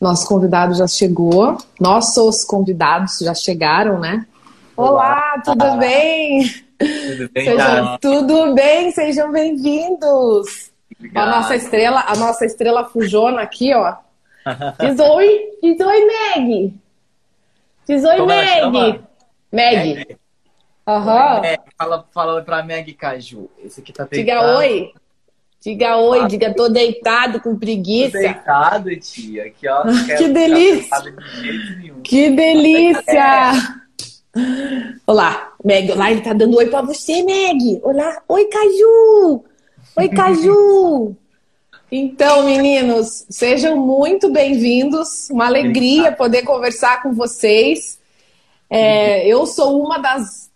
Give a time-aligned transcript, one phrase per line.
[0.00, 1.58] Nosso convidado já chegou.
[1.80, 4.26] Nossos convidados já chegaram, né?
[4.76, 6.42] Olá, Olá tudo bem?
[6.78, 10.70] Tudo bem, Sejam, Tudo bem, sejam bem-vindos.
[11.14, 13.96] A nossa estrela, a nossa estrela fujona aqui, ó.
[14.80, 16.74] Diz oi, diz oi, Meg.
[17.86, 19.00] Diz oi, Meg.
[19.52, 20.18] Meg.
[20.86, 21.42] Aham.
[21.76, 23.50] Fala, fala pra Meg Caju.
[23.62, 24.58] Esse aqui tá Diga deitado.
[24.58, 24.92] oi.
[25.60, 28.16] Diga oi, diga tô deitado com Tô preguiça.
[28.18, 29.46] deitado, tia.
[29.46, 29.82] Aqui, ó.
[30.06, 31.00] quero Que delícia.
[31.00, 31.92] De.
[32.02, 33.80] Que delícia!
[35.04, 35.90] Olá, Meg.
[35.90, 37.80] Olá, ele tá dando oi pra você, Meg.
[37.82, 38.22] Olá.
[38.28, 39.44] Oi, Caju.
[39.96, 41.16] Oi, Caju.
[41.90, 45.28] Então, meninos, sejam muito bem-vindos.
[45.28, 47.98] Uma alegria poder conversar com vocês.
[48.70, 50.50] É, eu sou uma das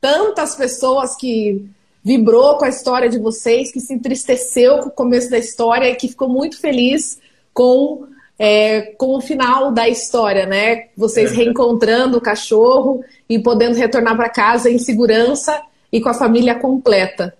[0.00, 1.64] tantas pessoas que
[2.04, 5.96] vibrou com a história de vocês, que se entristeceu com o começo da história e
[5.96, 7.18] que ficou muito feliz
[7.52, 8.06] com,
[8.38, 10.86] é, com o final da história, né?
[10.96, 11.34] Vocês É.
[11.34, 15.60] reencontrando o cachorro e podendo retornar para casa em segurança
[15.92, 17.34] e com a família completa.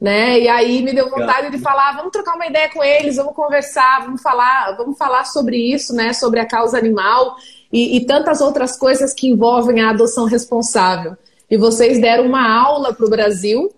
[0.00, 0.40] Né?
[0.40, 4.00] E aí me deu vontade de falar, vamos trocar uma ideia com eles, vamos conversar,
[4.02, 6.14] vamos falar, vamos falar sobre isso, né?
[6.14, 7.36] Sobre a causa animal
[7.70, 11.18] e, e tantas outras coisas que envolvem a adoção responsável.
[11.50, 13.70] E vocês deram uma aula para o Brasil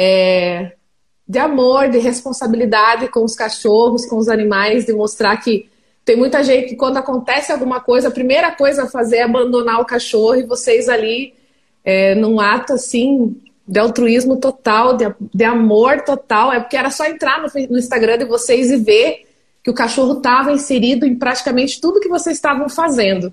[0.00, 0.74] é,
[1.26, 5.68] de amor, de responsabilidade com os cachorros, com os animais, de mostrar que
[6.04, 9.80] tem muita gente que quando acontece alguma coisa, a primeira coisa a fazer é abandonar
[9.80, 11.34] o cachorro e vocês ali,
[11.84, 15.04] é, num ato assim de altruísmo total, de,
[15.34, 19.26] de amor total, é porque era só entrar no, no Instagram de vocês e ver
[19.62, 23.30] que o cachorro estava inserido em praticamente tudo que vocês estavam fazendo.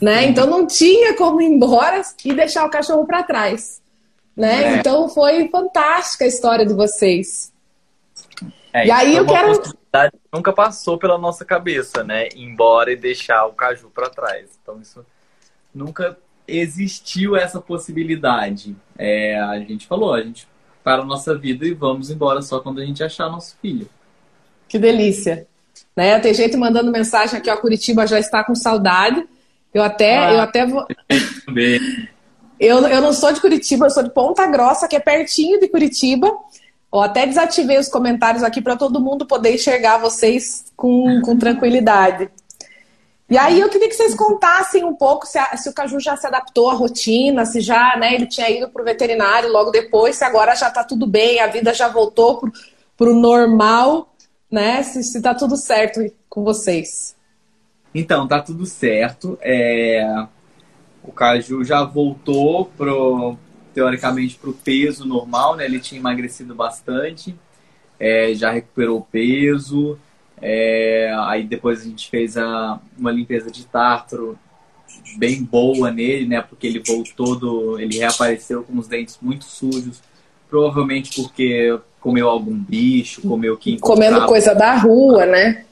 [0.00, 0.26] Né?
[0.26, 3.80] Então não tinha como ir embora e deixar o cachorro para trás.
[4.38, 4.62] Né?
[4.62, 4.76] É.
[4.78, 7.52] Então foi fantástica a história de vocês.
[8.72, 9.60] É, E aí é eu quero-
[10.32, 12.28] nunca passou pela nossa cabeça, né?
[12.36, 14.48] Ir embora e deixar o Caju pra trás.
[14.62, 15.04] Então isso
[15.74, 18.76] nunca existiu essa possibilidade.
[18.96, 20.46] É, a gente falou, a gente
[20.84, 23.88] para a nossa vida e vamos embora só quando a gente achar nosso filho.
[24.68, 25.46] Que delícia.
[25.96, 26.18] Né?
[26.20, 29.26] Tem gente mandando mensagem aqui, ó, Curitiba já está com saudade.
[29.74, 30.32] Eu até, Ah.
[30.32, 30.86] eu até vou.
[32.58, 35.68] Eu, eu não sou de Curitiba, eu sou de Ponta Grossa, que é pertinho de
[35.68, 36.30] Curitiba.
[36.92, 42.30] Eu até desativei os comentários aqui para todo mundo poder enxergar vocês com, com tranquilidade.
[43.30, 46.16] E aí eu queria que vocês contassem um pouco se, a- se o Caju já
[46.16, 50.16] se adaptou à rotina, se já né, ele tinha ido para o veterinário logo depois,
[50.16, 52.40] se agora já está tudo bem, a vida já voltou
[52.96, 54.14] para o normal,
[54.50, 54.82] né?
[54.82, 57.14] Se está tudo certo com vocês.
[57.94, 59.38] Então, tá tudo certo.
[59.42, 60.26] É,
[61.08, 63.34] O Caju já voltou pro,
[63.72, 65.64] teoricamente pro peso normal, né?
[65.64, 67.34] Ele tinha emagrecido bastante,
[67.98, 69.98] é, já recuperou o peso.
[70.40, 74.38] É, Aí depois a gente fez a- uma limpeza de tártaro
[75.16, 76.42] bem boa nele, né?
[76.42, 77.80] Porque ele voltou do.
[77.80, 80.02] Ele reapareceu com os dentes muito sujos.
[80.50, 85.64] Provavelmente porque comeu algum bicho, comeu que Comendo coisa da rua, né?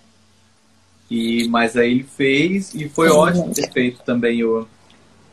[1.11, 3.19] E, mas aí ele fez e foi Uhum.
[3.19, 4.67] ótimo ter feito também o,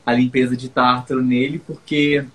[0.05, 2.25] a limpeza de tártaro nele, porque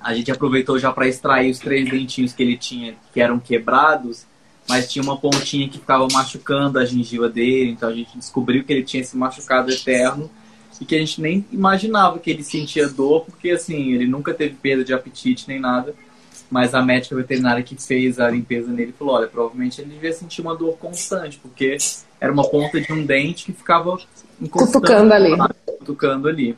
[0.00, 4.26] a gente aproveitou já para extrair os três dentinhos que ele tinha, que eram quebrados,
[4.68, 8.72] mas tinha uma pontinha que ficava machucando a gengiva dele, então a gente descobriu que
[8.72, 10.30] ele tinha esse machucado eterno
[10.80, 14.54] e que a gente nem imaginava que ele sentia dor, porque assim, ele nunca teve
[14.54, 15.94] perda de apetite nem nada.
[16.50, 20.42] Mas a médica veterinária que fez a limpeza nele falou: olha, provavelmente ele devia sentir
[20.42, 21.76] uma dor constante, porque
[22.20, 23.98] era uma ponta de um dente que ficava
[24.50, 25.30] Cutucando ali.
[25.78, 26.56] cutucando ali.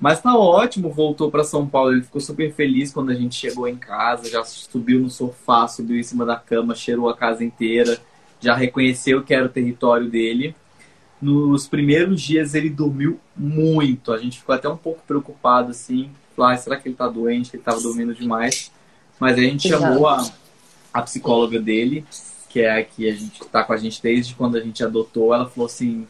[0.00, 1.92] Mas tá ótimo, voltou para São Paulo.
[1.92, 6.00] Ele ficou super feliz quando a gente chegou em casa, já subiu no sofá, subiu
[6.00, 7.98] em cima da cama, cheirou a casa inteira,
[8.40, 10.56] já reconheceu que era o território dele.
[11.20, 14.10] Nos primeiros dias ele dormiu muito.
[14.10, 16.10] A gente ficou até um pouco preocupado assim.
[16.38, 17.50] Ah, será que ele tá doente?
[17.50, 18.72] Que ele tava dormindo demais.
[19.18, 19.82] Mas a gente Exato.
[19.82, 20.26] chamou a,
[20.94, 22.02] a psicóloga dele,
[22.48, 25.34] que é a que a gente tá com a gente desde quando a gente adotou.
[25.34, 26.08] Ela falou assim: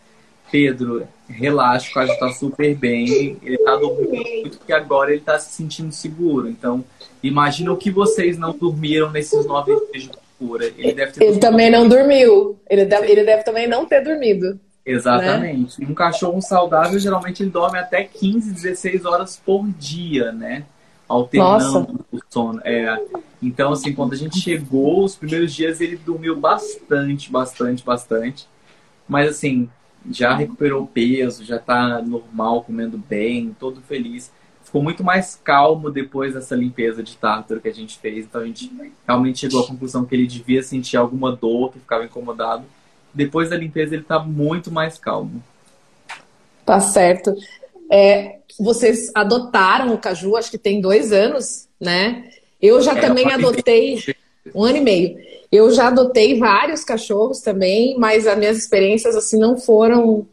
[0.50, 3.36] Pedro, relaxa, o Caju tá super bem.
[3.42, 6.48] Ele tá dormindo muito porque agora ele tá se sentindo seguro.
[6.48, 6.84] Então,
[7.22, 10.10] imagina o que vocês não dormiram nesses nove dias de
[10.40, 10.66] loucura.
[10.76, 12.58] Ele deve ter Ele também não dormiu.
[12.68, 14.58] Ele deve, ele deve também não ter dormido.
[14.84, 15.84] Exatamente.
[15.84, 20.64] Um cachorro saudável, geralmente, ele dorme até 15, 16 horas por dia, né?
[21.08, 22.60] Alternando o sono.
[22.64, 22.96] É.
[23.42, 28.46] Então, assim, quando a gente chegou, os primeiros dias ele dormiu bastante, bastante, bastante.
[29.08, 29.68] Mas, assim,
[30.08, 34.30] já recuperou o peso, já tá normal, comendo bem, todo feliz.
[34.64, 38.24] Ficou muito mais calmo depois dessa limpeza de tártaro que a gente fez.
[38.24, 38.70] Então, a gente
[39.06, 42.64] realmente chegou à conclusão que ele devia sentir alguma dor, que ficava incomodado.
[43.12, 45.42] depois da limpeza ele está muito mais calmo.
[46.64, 47.34] Tá certo.
[47.90, 52.30] É, vocês adotaram o Caju, acho que tem dois anos, né?
[52.62, 53.98] Eu já é, também adotei
[54.54, 55.18] um ano e meio.
[55.50, 60.26] Eu já adotei vários cachorros também, mas as minhas experiências assim não foram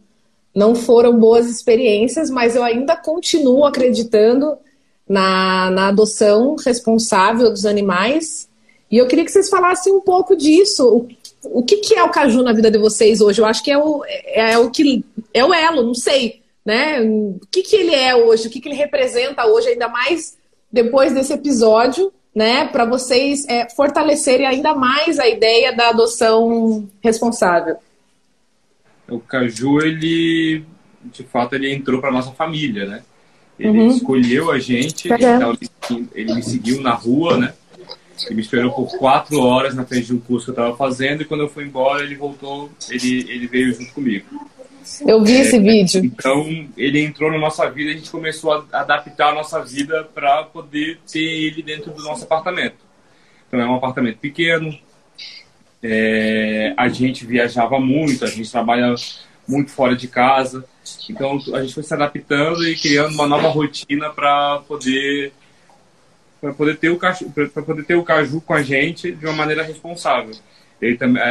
[0.54, 4.58] não foram boas experiências, mas eu ainda continuo acreditando
[5.08, 8.50] na, na adoção responsável dos animais.
[8.90, 11.08] E eu queria que vocês falassem um pouco disso.
[11.44, 13.40] O, o que, que é o caju na vida de vocês hoje?
[13.40, 17.02] Eu acho que é o, é o que é o elo, não sei, né?
[17.02, 18.48] O que, que ele é hoje?
[18.48, 20.38] O que, que ele representa hoje, ainda mais
[20.72, 22.65] depois desse episódio, né?
[22.68, 27.77] Para vocês é, fortalecerem ainda mais a ideia da adoção responsável.
[29.09, 30.65] O caju, ele
[31.12, 33.03] de fato ele entrou para nossa família, né?
[33.59, 33.88] Ele uhum.
[33.88, 37.53] escolheu a gente, ele, ele, me seguiu na rua, né?
[38.25, 41.21] Ele me esperou por quatro horas na frente de um curso que eu estava fazendo
[41.21, 44.25] e quando eu fui embora ele voltou, ele, ele veio junto comigo.
[45.06, 46.06] Eu vi é, esse vídeo.
[46.06, 50.44] Então ele entrou na nossa vida, a gente começou a adaptar a nossa vida para
[50.44, 52.78] poder ter ele dentro do nosso apartamento.
[53.48, 54.78] Então é um apartamento pequeno,
[55.81, 58.95] é, a gente viajava muito, a gente trabalha
[59.48, 60.66] muito fora de casa.
[61.10, 65.31] Então a gente foi se adaptando e criando uma nova rotina para poder
[66.40, 69.33] para poder ter o caju, para poder ter o caju com a gente de uma
[69.33, 70.36] maneira responsável.
[70.81, 71.24] Ele também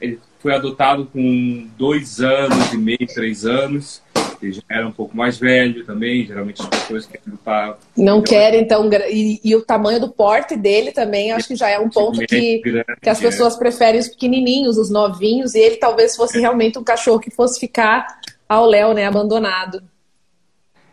[0.00, 4.02] ele foi adotado com dois anos e meio, três anos.
[4.42, 7.78] Ele já era um pouco mais velho também, geralmente as pessoas querem lutar.
[7.96, 11.78] Não querem, então, e, e, o tamanho do porte dele também, acho que já é
[11.78, 13.58] um ponto que, grande, que as pessoas é.
[13.58, 16.40] preferem os pequenininhos, os novinhos, e ele talvez fosse é.
[16.40, 18.04] realmente um cachorro que fosse ficar
[18.48, 19.80] ao léu, né, abandonado.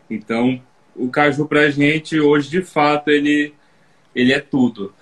[0.08, 0.60] Então,
[0.94, 3.52] o caju pra gente, hoje, de fato, ele,
[4.14, 4.94] ele é tudo.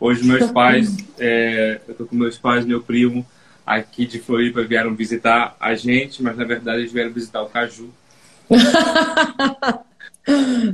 [0.00, 3.26] Hoje, meus pais, é, eu tô com meus pais, meu primo,
[3.64, 7.90] aqui de Floripa vieram visitar a gente, mas na verdade eles vieram visitar o Caju.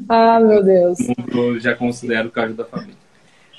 [0.08, 0.98] ah, meu Deus.
[1.32, 3.02] Eu já considero o Caju da família.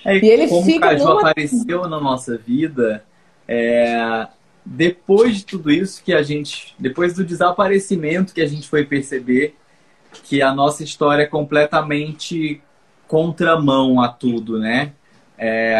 [0.06, 1.22] É, e ele como fica o Caju numa...
[1.22, 3.04] apareceu na nossa vida,
[3.48, 4.28] é,
[4.66, 9.56] depois de tudo isso que a gente, depois do desaparecimento que a gente foi perceber
[10.24, 12.62] que a nossa história é completamente
[13.08, 14.94] contramão a tudo, né?
[15.38, 15.78] É,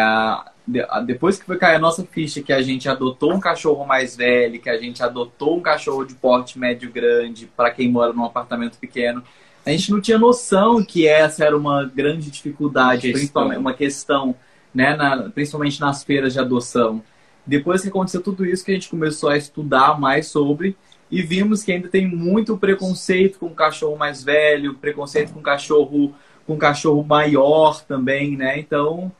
[1.04, 4.60] depois que foi cair a nossa ficha que a gente adotou um cachorro mais velho,
[4.60, 8.78] que a gente adotou um cachorro de porte médio grande para quem mora num apartamento
[8.78, 9.22] pequeno,
[9.64, 14.34] a gente não tinha noção que essa era uma grande dificuldade, principalmente uma questão,
[14.74, 17.02] né, na, principalmente nas feiras de adoção.
[17.46, 20.76] Depois que aconteceu tudo isso, que a gente começou a estudar mais sobre
[21.10, 26.14] e vimos que ainda tem muito preconceito com o cachorro mais velho, preconceito com cachorro
[26.46, 28.58] com cachorro maior também, né?
[28.58, 29.10] Então,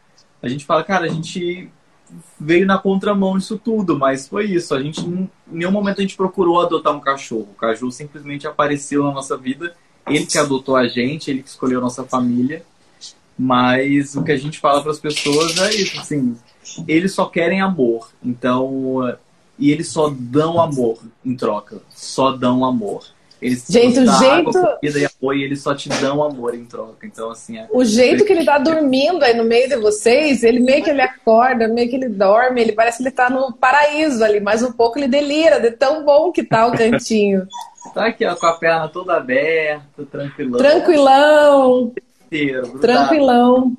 [0.45, 1.71] a gente fala, cara, a gente
[2.39, 4.75] veio na contramão disso tudo, mas foi isso.
[4.75, 7.49] A gente, em nenhum momento a gente procurou adotar um cachorro.
[7.53, 9.75] O Caju simplesmente apareceu na nossa vida.
[10.07, 12.63] Ele que adotou a gente, ele que escolheu a nossa família.
[13.39, 16.37] Mas o que a gente fala para as pessoas é isso, assim,
[16.87, 18.11] eles só querem amor.
[18.23, 19.17] Então,
[19.59, 21.81] e eles só dão amor em troca.
[21.89, 23.05] Só dão amor.
[23.45, 24.53] Eles Gente, o jeito.
[24.53, 27.07] Comida e apoio, eles só te dão amor em troca.
[27.07, 27.59] Então, assim.
[27.59, 27.69] É...
[27.71, 31.03] O jeito que ele tá dormindo aí no meio de vocês, ele meio que ele
[31.03, 34.73] acorda, meio que ele dorme, ele parece que ele tá no paraíso ali, mas um
[34.73, 37.47] pouco ele delira, de tão bom que tá o cantinho.
[37.93, 40.59] tá aqui, ó, com a perna toda aberta, tranquilão.
[40.59, 41.93] Tranquilão.
[42.25, 43.77] Inteiro, tranquilão.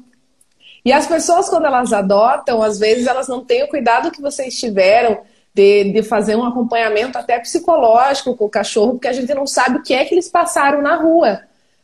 [0.86, 4.60] E as pessoas, quando elas adotam, às vezes elas não têm o cuidado que vocês
[4.60, 5.22] tiveram
[5.56, 9.78] de, de fazer um acompanhamento até psicológico com o cachorro, porque a gente não sabe
[9.78, 11.40] o que é que eles passaram na rua.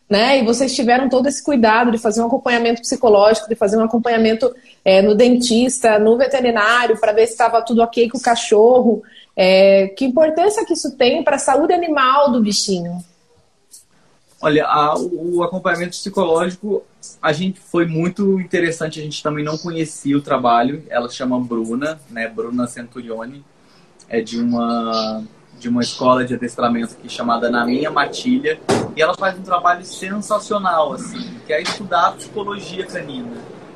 [0.10, 0.40] Né?
[0.40, 4.54] E vocês tiveram todo esse cuidado de fazer um acompanhamento psicológico, de fazer um acompanhamento
[4.84, 9.01] é, no dentista, no veterinário, para ver se estava tudo ok com o cachorro.
[9.38, 13.01] É, que importância que isso tem para a saúde animal do bichinho?
[14.42, 16.84] Olha, a, o acompanhamento psicológico,
[17.22, 20.84] a gente foi muito interessante, a gente também não conhecia o trabalho.
[20.90, 22.28] Ela chama Bruna, né?
[22.28, 23.46] Bruna Centurione
[24.12, 25.24] é de uma
[25.58, 28.60] de uma escola de adestramento aqui chamada Na Minha Matilha
[28.96, 33.32] e ela faz um trabalho sensacional assim, que é estudar psicologia canina,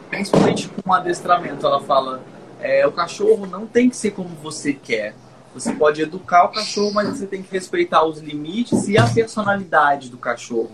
[0.10, 1.66] principalmente com adestramento.
[1.66, 2.24] Ela fala,
[2.60, 5.14] é, o cachorro não tem que ser como você quer.
[5.54, 10.10] Você pode educar o cachorro, mas você tem que respeitar os limites e a personalidade
[10.10, 10.72] do cachorro.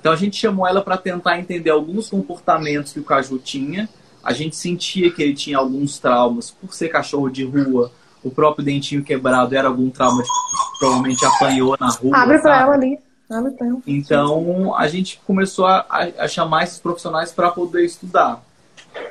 [0.00, 3.88] Então a gente chamou ela para tentar entender alguns comportamentos que o cachorro tinha.
[4.24, 8.64] A gente sentia que ele tinha alguns traumas por ser cachorro de rua, o próprio
[8.64, 10.28] dentinho quebrado era algum trauma que
[10.78, 12.16] provavelmente apanhou na rua.
[12.16, 12.98] Abre para ela ali.
[13.30, 13.82] Abre pra ela.
[13.86, 15.86] Então a gente começou a,
[16.18, 18.42] a chamar esses profissionais para poder estudar.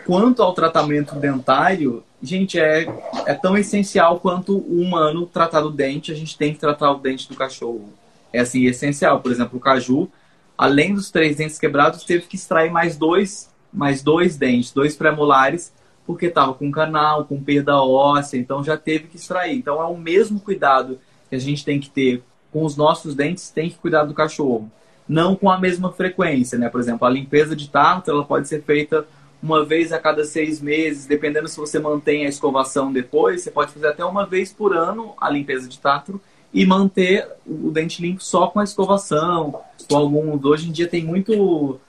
[0.05, 2.87] Quanto ao tratamento dentário, gente, é,
[3.25, 6.99] é tão essencial quanto o humano tratar o dente, a gente tem que tratar o
[6.99, 7.89] dente do cachorro.
[8.33, 9.21] É assim, essencial.
[9.21, 10.09] Por exemplo, o caju,
[10.57, 15.71] além dos três dentes quebrados, teve que extrair mais dois, mais dois dentes, dois premolares,
[16.07, 19.57] porque estava com canal, com perda óssea, então já teve que extrair.
[19.57, 20.97] Então é o mesmo cuidado
[21.29, 24.71] que a gente tem que ter com os nossos dentes, tem que cuidar do cachorro.
[25.07, 26.69] Não com a mesma frequência, né?
[26.69, 29.05] Por exemplo, a limpeza de tártaro ela pode ser feita
[29.43, 33.71] uma vez a cada seis meses, dependendo se você mantém a escovação depois, você pode
[33.71, 36.21] fazer até uma vez por ano a limpeza de tártaro
[36.53, 40.39] e manter o dente limpo só com a escovação, com algum.
[40.47, 41.79] Hoje em dia tem muito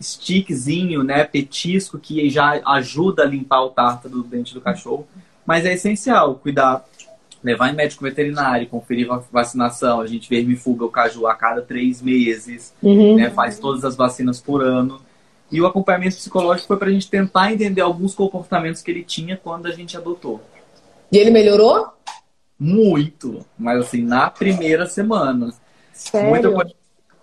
[0.00, 5.06] stickzinho, né, petisco que já ajuda a limpar o tártaro do dente do cachorro,
[5.44, 6.84] mas é essencial cuidar,
[7.42, 12.74] levar em médico veterinário, conferir vacinação, a gente vermifuga o caju a cada três meses,
[12.82, 13.16] uhum.
[13.16, 15.00] né, faz todas as vacinas por ano.
[15.50, 19.36] E o acompanhamento psicológico foi para a gente tentar entender alguns comportamentos que ele tinha
[19.36, 20.42] quando a gente adotou.
[21.10, 21.86] E ele melhorou?
[22.58, 25.52] Muito, mas assim, na primeira semana.
[25.92, 26.30] Sério?
[26.30, 26.74] Muita coisa,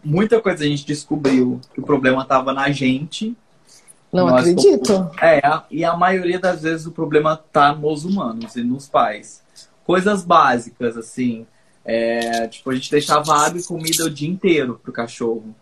[0.04, 3.36] muita coisa a gente descobriu que o problema estava na gente.
[4.12, 5.10] Não Nós acredito.
[5.22, 5.42] É,
[5.72, 9.42] e a maioria das vezes o problema está nos humanos e nos pais.
[9.86, 11.46] Coisas básicas, assim.
[11.86, 15.56] É, tipo, a gente deixava água e comida o dia inteiro pro cachorro.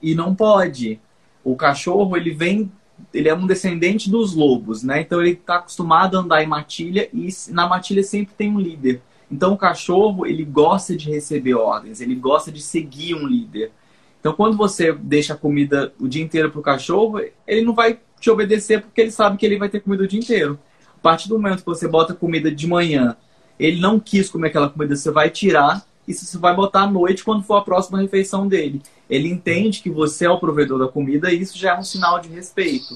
[0.00, 1.00] E não pode
[1.44, 2.70] o cachorro ele vem
[3.14, 5.00] ele é um descendente dos lobos, né?
[5.00, 9.00] Então ele está acostumado a andar em matilha e na matilha sempre tem um líder.
[9.30, 13.72] Então o cachorro ele gosta de receber ordens, ele gosta de seguir um líder.
[14.18, 17.98] Então quando você deixa a comida o dia inteiro para o cachorro, ele não vai
[18.18, 20.58] te obedecer porque ele sabe que ele vai ter comida o dia inteiro.
[20.96, 23.16] A partir do momento que você bota comida de manhã,
[23.58, 27.22] ele não quis comer aquela comida, você vai tirar e você vai botar à noite
[27.22, 28.82] quando for a próxima refeição dele.
[29.08, 32.20] Ele entende que você é o provedor da comida e isso já é um sinal
[32.20, 32.94] de respeito.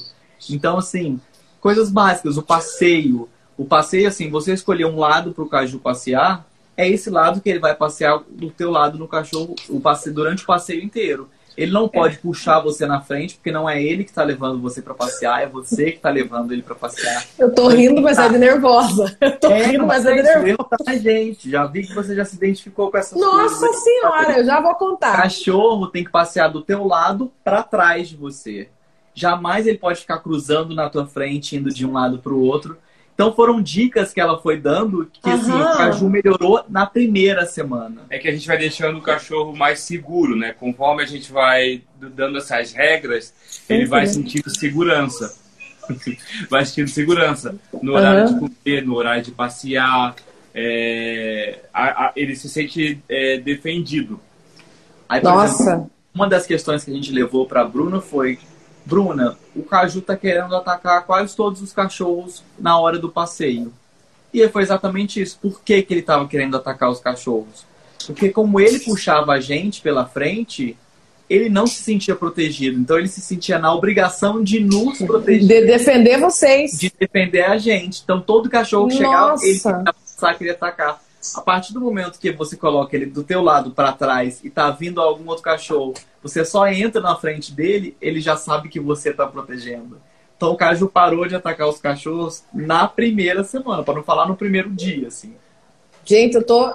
[0.51, 1.21] Então, assim,
[1.61, 3.29] coisas básicas, o passeio.
[3.57, 6.47] O passeio, assim, você escolher um lado para o caju passear,
[6.77, 10.43] é esse lado que ele vai passear do teu lado no cachorro o passeio, durante
[10.43, 11.29] o passeio inteiro.
[11.57, 12.19] Ele não pode é.
[12.19, 15.47] puxar você na frente, porque não é ele que está levando você para passear, é
[15.47, 17.25] você que está levando ele para passear.
[17.39, 19.17] Eu tô rindo, mas é de nervosa.
[19.21, 20.69] Eu tô é, rindo, mas é de nervosa.
[20.85, 24.61] Tá, gente, já vi que você já se identificou com essa Nossa senhora, eu já
[24.61, 25.15] vou contar.
[25.15, 28.69] O cachorro tem que passear do teu lado para trás de você.
[29.15, 32.77] Jamais ele pode ficar cruzando na tua frente, indo de um lado para o outro.
[33.15, 38.03] Então foram dicas que ela foi dando que assim, o caju melhorou na primeira semana.
[38.11, 40.53] É que a gente vai deixando o cachorro mais seguro, né?
[40.53, 43.33] Conforme a gente vai dando essas regras,
[43.69, 45.37] ele vai sentindo segurança.
[46.51, 47.55] vai sentindo segurança.
[47.81, 48.49] No horário uhum.
[48.49, 50.17] de comer, no horário de passear.
[50.53, 51.61] É...
[51.73, 54.21] A, a, ele se sente é, defendido.
[55.09, 55.63] Aí, Nossa!
[55.63, 58.39] Exemplo, uma das questões que a gente levou para Bruno foi
[58.85, 63.73] Bruna, o Caju tá querendo atacar quase todos os cachorros na hora do passeio.
[64.33, 65.39] E foi exatamente isso.
[65.41, 67.65] Por que, que ele estava querendo atacar os cachorros?
[68.07, 70.77] Porque como ele puxava a gente pela frente,
[71.29, 72.79] ele não se sentia protegido.
[72.79, 75.47] Então ele se sentia na obrigação de nos proteger.
[75.47, 76.73] De defender vocês.
[76.73, 78.03] De defender a gente.
[78.03, 81.03] Então todo cachorro que chegava, ele queria, queria atacar.
[81.35, 84.71] A partir do momento que você coloca ele do teu lado para trás e tá
[84.71, 89.13] vindo algum outro cachorro, você só entra na frente dele, ele já sabe que você
[89.13, 90.01] tá protegendo.
[90.37, 94.37] Então o Caju parou de atacar os cachorros na primeira semana, para não falar no
[94.37, 95.35] primeiro dia, assim.
[96.05, 96.73] Gente, eu tô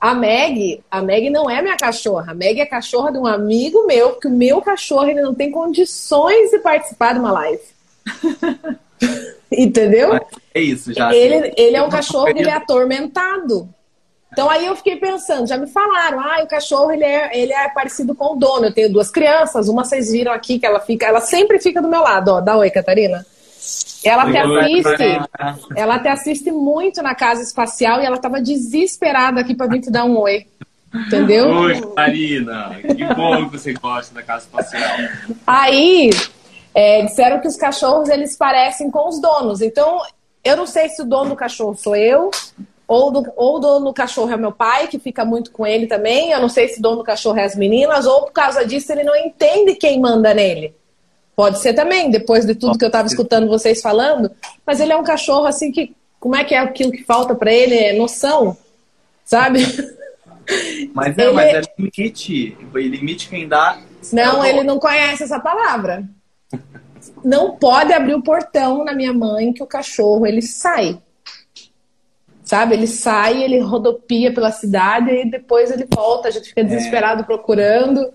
[0.00, 2.32] a Meg, a Meg não é minha cachorra.
[2.32, 5.50] A Meg é cachorra de um amigo meu, porque o meu cachorro ele não tem
[5.50, 7.62] condições de participar de uma live.
[9.50, 10.20] Entendeu?
[10.52, 11.14] É isso, já.
[11.14, 13.68] Ele, ele é um cachorro que ele é atormentado.
[14.34, 17.68] Então aí eu fiquei pensando, já me falaram, ah, o cachorro ele é, ele é
[17.68, 18.66] parecido com o dono.
[18.66, 21.88] Eu tenho duas crianças, uma vocês viram aqui que ela fica, ela sempre fica do
[21.88, 22.40] meu lado, ó.
[22.40, 23.24] Dá oi, Catarina.
[24.04, 25.20] Ela te assiste,
[25.76, 29.90] ela te assiste muito na casa espacial e ela tava desesperada aqui para vir te
[29.90, 30.48] dar um oi.
[30.92, 31.48] Entendeu?
[31.50, 32.76] Oi, Catarina.
[32.82, 34.96] Que bom que você gosta da casa espacial.
[35.46, 36.10] Aí,
[36.74, 39.62] é, disseram que os cachorros eles parecem com os donos.
[39.62, 40.00] Então,
[40.42, 42.32] eu não sei se o dono do cachorro sou eu
[42.86, 45.86] ou, do, ou o dono do cachorro é meu pai, que fica muito com ele
[45.86, 46.30] também.
[46.30, 48.92] Eu não sei se o dono do cachorro é as meninas, ou por causa disso
[48.92, 50.74] ele não entende quem manda nele.
[51.34, 54.30] Pode ser também, depois de tudo que eu estava escutando vocês falando.
[54.66, 55.94] Mas ele é um cachorro assim que.
[56.20, 57.74] Como é que é aquilo que falta para ele?
[57.74, 58.56] É noção,
[59.24, 59.60] sabe?
[60.94, 61.32] Mas não, ele...
[61.32, 62.56] mas é limite.
[62.74, 63.80] Limite quem dá.
[64.12, 66.04] Não, ele não conhece essa palavra.
[67.24, 70.98] Não pode abrir o portão na minha mãe que o cachorro ele sai
[72.44, 72.74] sabe?
[72.74, 76.64] Ele sai, ele rodopia pela cidade e depois ele volta, a gente fica é.
[76.64, 77.24] desesperado é.
[77.24, 78.12] procurando.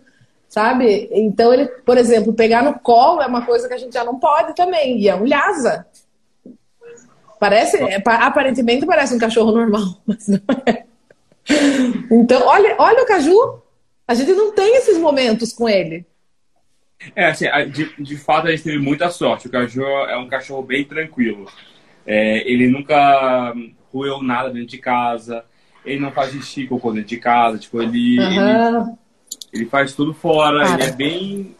[0.47, 1.09] sabe?
[1.11, 4.19] Então ele, por exemplo, pegar no colo é uma coisa que a gente já não
[4.19, 5.85] pode também, e é um lhasa.
[7.39, 10.83] Parece, é, aparentemente parece um cachorro normal, mas não é.
[12.11, 13.61] Então, olha, olha o Caju,
[14.07, 16.05] a gente não tem esses momentos com ele.
[17.15, 19.47] É, assim, de, de fato a gente teve muita sorte.
[19.47, 21.49] O Caju é um cachorro bem tranquilo.
[22.05, 23.53] É, ele nunca
[23.93, 25.43] roeu nada dentro de casa,
[25.85, 28.81] ele não faz xixi cocô dentro de casa, tipo, ele, uhum.
[28.81, 28.95] ele,
[29.53, 30.73] ele, faz tudo fora, Cara.
[30.73, 31.55] ele é bem.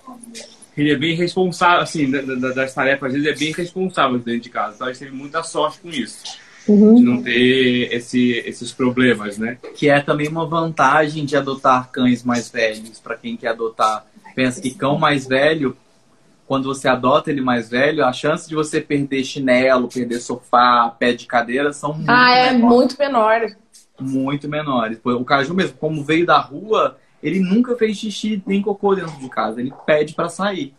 [0.78, 4.76] Ele é bem responsável, assim, das tarefas, às vezes é bem responsável dentro de casa.
[4.76, 6.24] Então a gente teve muita sorte com isso.
[6.70, 6.96] Uhum.
[6.96, 9.58] De não ter esse, esses problemas, né?
[9.76, 14.06] Que é também uma vantagem de adotar cães mais velhos, para quem quer adotar.
[14.36, 15.76] Pensa que cão mais velho
[16.50, 21.14] quando você adota ele mais velho, a chance de você perder chinelo, perder sofá, pé
[21.14, 22.76] de cadeira são muito Ah, é menores.
[22.76, 23.42] muito menor.
[24.00, 25.00] Muito menores.
[25.04, 29.30] O Caju mesmo, como veio da rua, ele nunca fez xixi nem cocô dentro de
[29.30, 29.62] casa.
[29.62, 30.74] Ele pede para sair.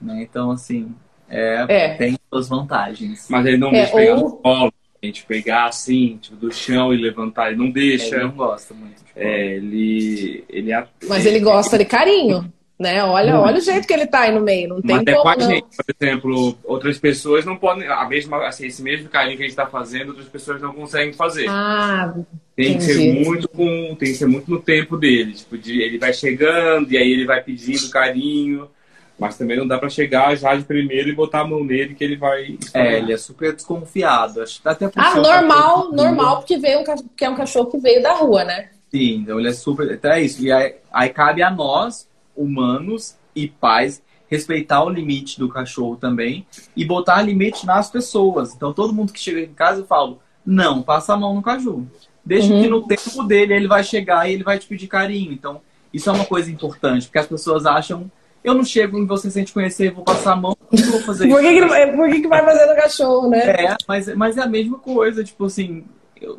[0.00, 0.22] Né?
[0.22, 0.94] Então, assim,
[1.28, 1.94] é, é.
[1.94, 3.26] tem suas vantagens.
[3.28, 4.20] Mas ele não é, deixa pegar ou...
[4.20, 8.14] no colo, a gente pegar assim, tipo, do chão e levantar, ele não deixa.
[8.14, 9.02] Ele não gosta muito.
[9.16, 10.70] É, ele, ele...
[11.08, 12.48] Mas ele gosta de carinho.
[12.80, 13.04] Né?
[13.04, 15.28] Olha, olha o jeito que ele tá aí no meio, não tem Até como, com
[15.28, 19.42] a gente, por exemplo, outras pessoas não podem, a mesma, assim, esse mesmo carinho que
[19.42, 21.44] a gente está fazendo, outras pessoas não conseguem fazer.
[21.46, 22.14] Ah,
[22.56, 25.98] tem que ser muito com, tem que ser muito no tempo dele, tipo, de, ele
[25.98, 28.66] vai chegando e aí ele vai pedindo carinho,
[29.18, 32.02] mas também não dá para chegar já de primeiro e botar a mão nele que
[32.02, 32.56] ele vai.
[32.72, 34.40] É, ele é super desconfiado.
[34.40, 38.02] Acho que até ah, normal, normal, porque veio um, porque é um cachorro que veio
[38.02, 38.70] da rua, né?
[38.90, 39.90] Sim, então ele é super.
[39.92, 40.42] Então é isso.
[40.42, 42.08] E aí, aí cabe a nós
[42.42, 48.54] humanos e pais respeitar o limite do cachorro também e botar limite nas pessoas.
[48.54, 51.86] Então, todo mundo que chega em casa, eu falo, não, passa a mão no cachorro.
[52.24, 52.62] Deixa uhum.
[52.62, 55.32] que no tempo dele ele vai chegar e ele vai te pedir carinho.
[55.32, 55.60] Então,
[55.92, 58.10] isso é uma coisa importante, porque as pessoas acham,
[58.44, 61.26] eu não chego em você sem te conhecer, vou passar a mão, não vou fazer
[61.28, 63.38] por que, que, por que, que vai fazer no cachorro, né?
[63.38, 65.84] É, mas, mas é a mesma coisa, tipo assim,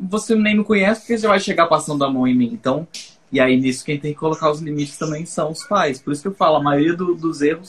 [0.00, 2.50] você nem me conhece porque você vai chegar passando a mão em mim.
[2.52, 2.86] Então,
[3.32, 5.98] e aí, nisso, quem tem que colocar os limites também são os pais.
[5.98, 7.68] Por isso que eu falo, a maioria do, dos erros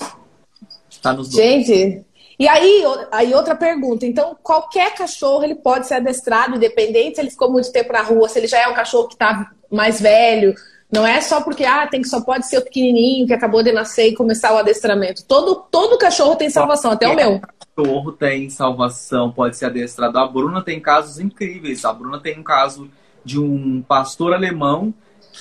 [0.90, 1.42] está nos dois.
[1.42, 2.06] Gente,
[2.38, 4.06] e aí, aí outra pergunta.
[4.06, 8.28] Então, qualquer cachorro ele pode ser adestrado, independente se ele ficou muito tempo na rua,
[8.28, 10.54] se ele já é um cachorro que está mais velho.
[10.92, 13.72] Não é só porque ah, tem que só pode ser o pequenininho que acabou de
[13.72, 15.24] nascer e começar o adestramento.
[15.26, 17.42] Todo, todo cachorro tem salvação, até o meu.
[17.76, 20.20] Cachorro tem salvação, pode ser adestrado.
[20.20, 21.86] A Bruna tem casos incríveis.
[21.86, 22.92] A Bruna tem um caso
[23.24, 24.94] de um pastor alemão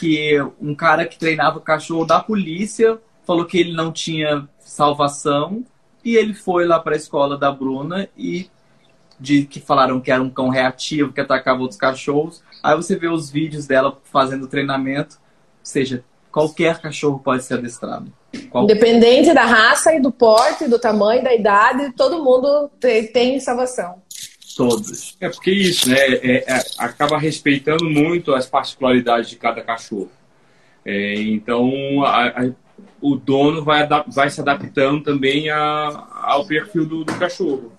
[0.02, 5.62] que um cara que treinava cachorro da polícia falou que ele não tinha salvação
[6.04, 8.50] e ele foi lá para a escola da Bruna e
[9.20, 12.42] de que falaram que era um cão reativo que atacava outros cachorros.
[12.64, 18.12] Aí você vê os vídeos dela fazendo treinamento, ou seja, qualquer cachorro pode ser adestrado.
[18.52, 22.68] Independente da raça e do porte, do tamanho, da idade, todo mundo
[23.12, 24.01] tem salvação.
[24.56, 25.16] Todos.
[25.20, 25.96] É porque isso, né?
[25.98, 30.10] É, é, acaba respeitando muito as particularidades de cada cachorro.
[30.84, 32.50] É, então, a, a,
[33.00, 37.72] o dono vai, vai se adaptando também a, ao perfil do, do, cachorro.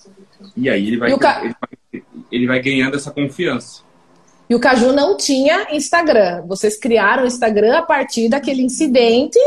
[0.56, 1.44] E aí ele vai, ca...
[1.44, 3.84] ele vai, ele vai ganhando essa confiança.
[4.50, 6.44] E o Caju não tinha Instagram.
[6.46, 9.40] Vocês criaram o Instagram a partir daquele incidente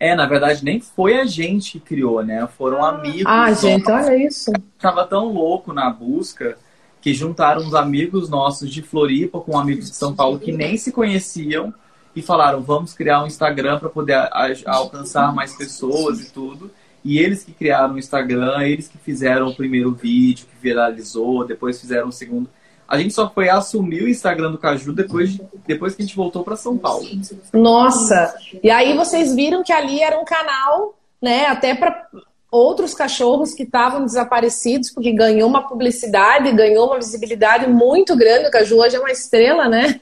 [0.00, 2.48] é, na verdade, nem foi a gente que criou, né?
[2.56, 3.26] Foram amigos.
[3.26, 4.50] Ah, gente, olha isso.
[4.78, 6.56] Tava tão louco na busca
[7.02, 10.90] que juntaram uns amigos nossos de Floripa com amigos de São Paulo que nem se
[10.90, 11.74] conheciam
[12.16, 14.30] e falaram: vamos criar um Instagram para poder
[14.64, 16.70] alcançar mais pessoas e tudo.
[17.04, 21.78] E eles que criaram o Instagram, eles que fizeram o primeiro vídeo que viralizou, depois
[21.78, 22.48] fizeram o segundo.
[22.90, 26.16] A gente só foi assumir o Instagram do Caju depois, de, depois que a gente
[26.16, 27.06] voltou para São Paulo.
[27.52, 28.34] Nossa!
[28.60, 31.46] E aí vocês viram que ali era um canal, né?
[31.46, 32.08] Até para
[32.50, 38.48] outros cachorros que estavam desaparecidos, porque ganhou uma publicidade, ganhou uma visibilidade muito grande.
[38.48, 40.00] O Caju hoje é uma estrela, né?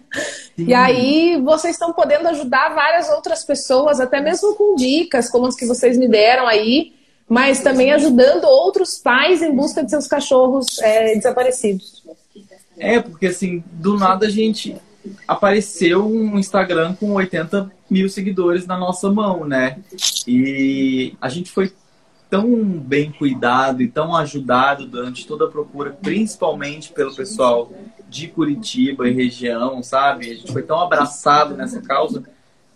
[0.56, 0.64] Sim.
[0.68, 5.54] E aí vocês estão podendo ajudar várias outras pessoas, até mesmo com dicas, como as
[5.54, 6.94] que vocês me deram aí,
[7.28, 12.02] mas também ajudando outros pais em busca de seus cachorros é, desaparecidos.
[12.78, 14.76] É, porque assim, do nada a gente
[15.26, 19.78] apareceu um Instagram com 80 mil seguidores na nossa mão, né?
[20.26, 21.72] E a gente foi
[22.28, 27.72] tão bem cuidado e tão ajudado durante toda a procura, principalmente pelo pessoal
[28.08, 30.30] de Curitiba e região, sabe?
[30.30, 32.22] A gente foi tão abraçado nessa causa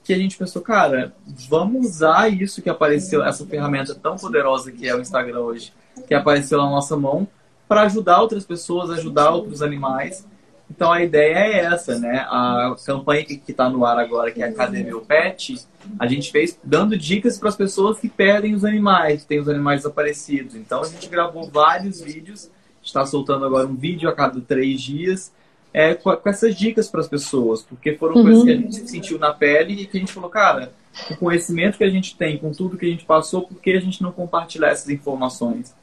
[0.03, 1.15] que a gente pensou, cara,
[1.49, 5.73] vamos usar isso que apareceu, essa ferramenta tão poderosa que é o Instagram hoje,
[6.09, 7.29] que apareceu na nossa mão,
[7.73, 10.29] para ajudar outras pessoas, ajudar outros animais.
[10.71, 12.19] Então a ideia é essa, né?
[12.29, 15.59] A campanha que está no ar agora, que é a Cadê Meu Pet,
[15.99, 19.49] a gente fez dando dicas para as pessoas que perdem os animais, que têm os
[19.49, 20.55] animais desaparecidos.
[20.55, 22.51] Então a gente gravou vários vídeos,
[22.83, 25.33] está soltando agora um vídeo a cada três dias,
[25.73, 28.23] é, com, com essas dicas para as pessoas, porque foram uhum.
[28.23, 30.75] coisas que a gente sentiu na pele e que a gente falou, cara,
[31.11, 33.81] o conhecimento que a gente tem, com tudo que a gente passou, por que a
[33.81, 35.75] gente não compartilhar essas informações?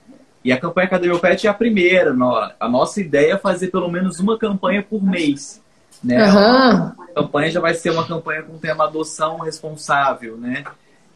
[0.44, 2.16] E a campanha Cadê Meu Pet é a primeira.
[2.60, 5.62] A nossa ideia é fazer pelo menos uma campanha por mês.
[6.04, 6.26] Né?
[6.26, 6.92] Uhum.
[7.10, 10.64] A campanha já vai ser uma campanha com tema adoção responsável, né?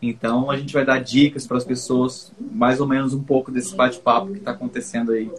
[0.02, 3.74] Então a gente vai dar dicas para as pessoas, mais ou menos um pouco desse
[3.74, 5.32] bate-papo que está acontecendo aí.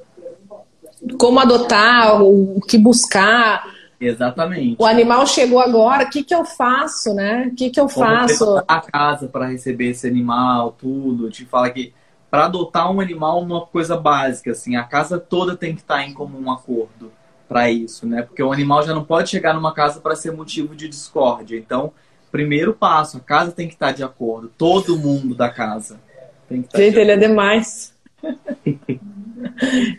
[1.18, 3.66] Como adotar, o que buscar.
[4.00, 4.76] Exatamente.
[4.78, 7.48] O animal chegou agora, o que, que eu faço, né?
[7.52, 8.62] O que, que eu Como faço?
[8.66, 11.30] A casa para receber esse animal, tudo.
[11.30, 11.92] Te fala que
[12.34, 16.04] para adotar um animal uma coisa básica, assim, a casa toda tem que estar tá
[16.04, 17.12] em comum acordo
[17.48, 18.22] para isso, né?
[18.22, 21.56] Porque o animal já não pode chegar numa casa para ser motivo de discórdia.
[21.56, 21.92] Então,
[22.32, 26.00] primeiro passo, a casa tem que estar tá de acordo, todo mundo da casa.
[26.48, 27.94] Tem que tá Gente, ele é demais.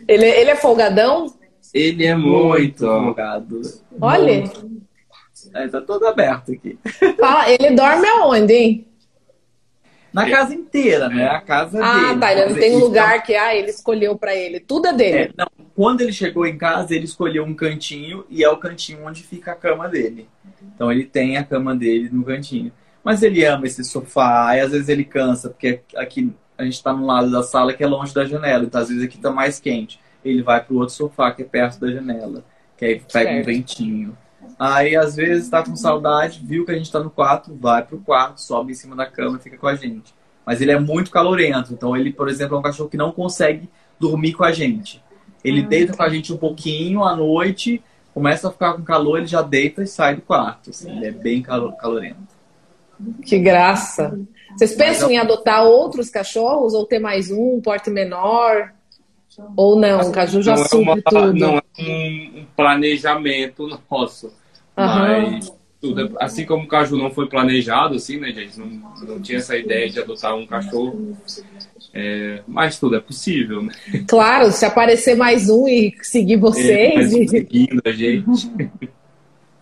[0.06, 1.32] ele, ele é folgadão?
[1.72, 3.62] Ele é muito, folgado.
[3.98, 4.44] Olha.
[5.54, 6.78] É, tá todo aberto aqui.
[7.18, 8.86] Fala, ele dorme aonde, hein?
[10.16, 11.28] Na casa inteira, né?
[11.28, 12.06] A casa ah, dele.
[12.06, 12.32] Ah, tá.
[12.32, 14.60] Ele não tem um lugar que ah, ele escolheu para ele.
[14.60, 15.18] Tudo é dele.
[15.18, 19.06] É, não, quando ele chegou em casa, ele escolheu um cantinho e é o cantinho
[19.06, 20.26] onde fica a cama dele.
[20.74, 22.72] Então ele tem a cama dele no cantinho.
[23.04, 26.92] Mas ele ama esse sofá e às vezes ele cansa, porque aqui a gente está
[26.92, 29.60] num lado da sala que é longe da janela, então às vezes aqui está mais
[29.60, 30.00] quente.
[30.24, 32.42] Ele vai pro outro sofá que é perto da janela,
[32.76, 33.40] que aí pega certo.
[33.40, 34.18] um ventinho.
[34.58, 37.98] Aí, às vezes, tá com saudade, viu que a gente tá no quarto, vai pro
[37.98, 40.14] quarto, sobe em cima da cama e fica com a gente.
[40.44, 41.72] Mas ele é muito calorento.
[41.72, 45.02] Então, ele, por exemplo, é um cachorro que não consegue dormir com a gente.
[45.44, 45.66] Ele ah.
[45.66, 47.82] deita com a gente um pouquinho à noite,
[48.14, 50.70] começa a ficar com calor, ele já deita e sai do quarto.
[50.70, 52.36] Assim, ele é bem calorento.
[53.22, 54.18] Que graça.
[54.56, 58.72] Vocês pensam em adotar outros cachorros ou ter mais um, um porte menor?
[59.56, 60.08] Ou não?
[60.08, 61.34] O Caju já não é uma, tudo.
[61.34, 64.32] Não é um planejamento nosso.
[64.76, 68.58] Mas tudo, é, assim como o caju não foi planejado, assim, né, gente?
[68.58, 68.66] Não,
[69.06, 71.16] não tinha essa ideia de adotar um cachorro.
[71.94, 73.72] É, mas tudo é possível, né?
[74.06, 77.12] Claro, se aparecer mais um e seguir vocês.
[77.12, 77.28] É, e...
[77.28, 78.50] seguindo a gente.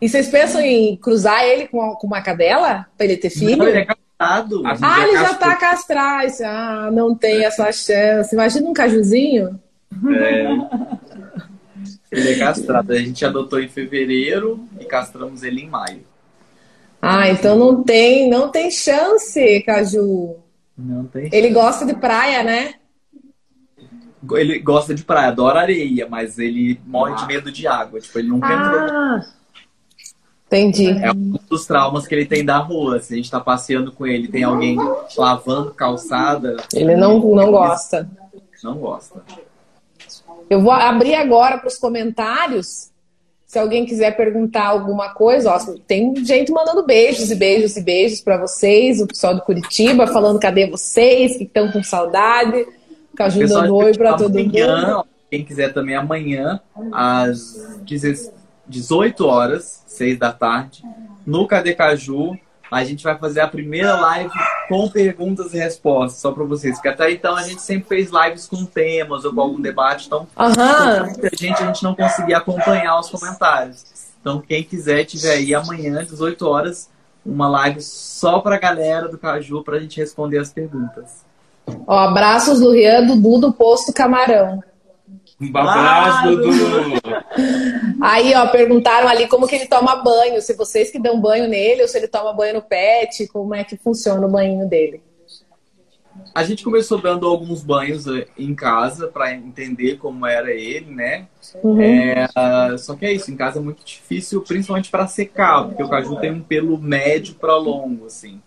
[0.00, 2.86] E vocês pensam em cruzar ele com, com uma cadela?
[2.96, 3.56] Para ele ter filho?
[3.56, 4.62] Não, ele é castrado.
[4.82, 6.32] Ah, ele já tá castrado.
[6.44, 8.34] Ah, não tem essa chance.
[8.34, 9.58] Imagina um cajuzinho.
[10.10, 10.46] É.
[12.10, 12.92] Ele é castrado.
[12.92, 16.02] A gente adotou em fevereiro e castramos ele em maio.
[17.00, 20.36] Ah, então não tem, não tem chance, Caju.
[20.76, 21.28] Não tem.
[21.32, 22.74] Ele gosta de praia, né?
[24.32, 27.16] Ele gosta de praia, adora areia, mas ele morre ah.
[27.16, 28.00] de medo de água.
[28.00, 29.18] Tipo, ele nunca ah.
[29.18, 29.34] entrou.
[30.46, 30.88] Entendi.
[31.02, 33.00] É um dos traumas que ele tem da rua.
[33.00, 34.76] Se a gente tá passeando com ele, tem alguém
[35.16, 36.56] lavando calçada.
[36.72, 38.08] Ele não, não gosta.
[38.62, 39.22] Não gosta.
[40.48, 42.90] Eu vou abrir agora para os comentários.
[43.46, 48.20] Se alguém quiser perguntar alguma coisa, ó, tem gente mandando beijos e beijos e beijos
[48.20, 52.66] para vocês, o pessoal do Curitiba falando cadê vocês, que estão com saudade.
[53.14, 55.06] Caju dando oi para todo mundo.
[55.30, 56.60] Quem quiser também amanhã,
[56.92, 57.80] às
[58.66, 60.82] 18 horas, 6 da tarde,
[61.26, 62.36] no Cadê Caju,
[62.82, 64.30] a gente vai fazer a primeira live
[64.68, 66.74] com perguntas e respostas, só para vocês.
[66.74, 70.26] Porque até então a gente sempre fez lives com temas ou com algum debate, então
[70.36, 71.06] uhum.
[71.06, 73.84] muita gente a gente não conseguia acompanhar os comentários.
[74.20, 76.88] Então quem quiser tiver aí amanhã, 18 horas,
[77.24, 81.24] uma live só para a galera do Caju para a gente responder as perguntas.
[81.86, 84.62] Ó, abraços do Rian, do Posto Camarão.
[85.52, 86.52] Um abraço, Dudu.
[88.00, 91.82] Aí, ó, perguntaram ali como que ele toma banho, se vocês que dão banho nele
[91.82, 95.02] ou se ele toma banho no pet, como é que funciona o banho dele.
[96.34, 101.26] A gente começou dando alguns banhos eh, em casa para entender como era ele, né?
[101.62, 101.80] Uhum.
[101.80, 102.28] É,
[102.78, 106.16] só que é isso, em casa é muito difícil, principalmente para secar, porque o caju
[106.16, 108.40] tem um pelo médio para longo, assim.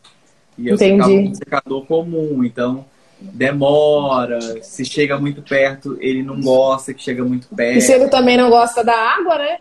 [0.58, 2.86] E eu secava um secador comum, então
[3.20, 7.78] demora, se chega muito perto, ele não gosta que chega muito perto.
[7.78, 9.60] E se ele também não gosta da água, né?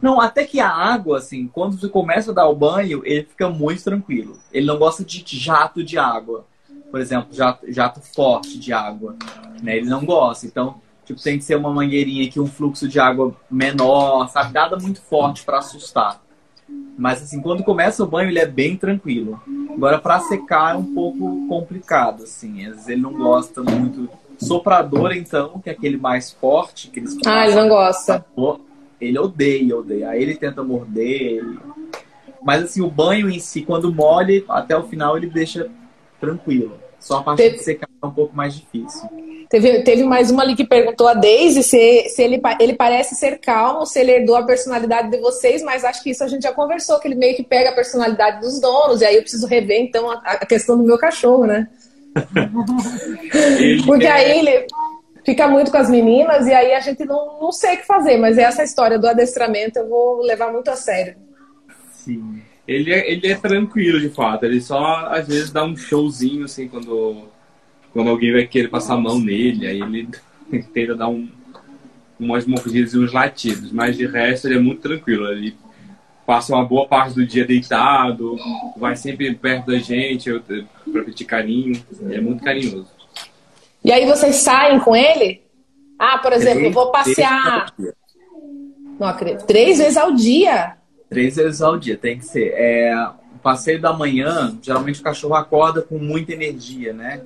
[0.00, 3.48] Não, até que a água, assim, quando você começa a dar o banho, ele fica
[3.48, 4.38] muito tranquilo.
[4.52, 6.46] Ele não gosta de jato de água.
[6.90, 9.16] Por exemplo, jato, jato forte de água.
[9.62, 9.76] Né?
[9.76, 10.46] Ele não gosta.
[10.46, 14.52] Então, tipo, tem que ser uma mangueirinha aqui, um fluxo de água menor, sabe?
[14.52, 16.20] Nada muito forte para assustar.
[16.96, 19.40] Mas assim, quando começa o banho, ele é bem tranquilo.
[19.70, 22.64] Agora, para secar é um pouco complicado, assim.
[22.66, 24.08] Às vezes ele não gosta muito.
[24.38, 26.88] Soprador, então, que é aquele mais forte.
[26.88, 28.24] Que eles ah, ele não gosta.
[29.00, 30.10] ele odeia, odeia.
[30.10, 31.38] Aí ele tenta morder.
[31.38, 31.58] Ele...
[32.42, 35.68] Mas assim, o banho em si, quando molha, até o final ele deixa
[36.20, 36.83] tranquilo.
[37.04, 37.58] Só a parte Teve...
[37.58, 39.06] de secar é um pouco mais difícil.
[39.50, 43.38] Teve, teve mais uma ali que perguntou a Daisy se, se ele, ele parece ser
[43.38, 46.52] calmo, se ele herdou a personalidade de vocês, mas acho que isso a gente já
[46.52, 49.82] conversou, que ele meio que pega a personalidade dos donos, e aí eu preciso rever,
[49.82, 51.68] então, a, a questão do meu cachorro, né?
[53.84, 54.66] Porque aí ele
[55.26, 58.16] fica muito com as meninas, e aí a gente não, não sei o que fazer,
[58.16, 61.16] mas essa história do adestramento eu vou levar muito a sério.
[61.92, 62.43] Sim.
[62.66, 64.44] Ele é, ele é tranquilo, de fato.
[64.44, 67.28] Ele só, às vezes, dá um showzinho, assim, quando
[67.94, 70.08] quando alguém vai querer passar a mão nele, aí ele
[70.74, 71.28] tenta dar um,
[72.18, 75.28] umas mordidas e uns latidos, mas de resto ele é muito tranquilo.
[75.28, 75.56] Ele
[76.26, 78.36] passa uma boa parte do dia deitado,
[78.76, 80.28] vai sempre perto da gente
[80.92, 82.88] para pedir carinho, é muito carinhoso.
[83.84, 85.42] E aí vocês saem com ele?
[85.96, 87.72] Ah, por exemplo, três, vou passear.
[88.98, 89.46] Não acredito.
[89.46, 90.76] Três vezes ao dia?
[91.14, 92.52] Três vezes ao dia, tem que ser.
[92.54, 97.22] É, o passeio da manhã, geralmente o cachorro acorda com muita energia, né?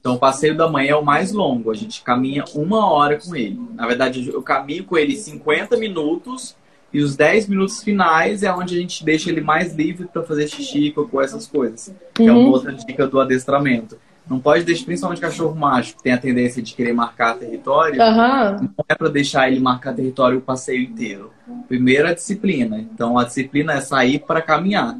[0.00, 1.70] Então, o passeio da manhã é o mais longo.
[1.70, 3.60] A gente caminha uma hora com ele.
[3.74, 6.56] Na verdade, eu caminho com ele 50 minutos
[6.92, 10.48] e os 10 minutos finais é onde a gente deixa ele mais livre para fazer
[10.48, 11.92] xixi, com essas coisas.
[12.14, 12.50] Que é uma uhum.
[12.50, 13.98] outra dica do adestramento.
[14.28, 18.00] Não pode deixar, principalmente cachorro macho, que tem a tendência de querer marcar território.
[18.00, 18.68] Uhum.
[18.76, 21.30] Não é para deixar ele marcar território o passeio inteiro.
[21.68, 22.78] Primeiro a disciplina.
[22.78, 24.96] Então, a disciplina é sair para caminhar